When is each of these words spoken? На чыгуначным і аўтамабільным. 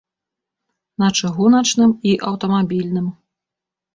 На 1.01 1.09
чыгуначным 1.17 1.91
і 2.11 2.15
аўтамабільным. 2.31 3.13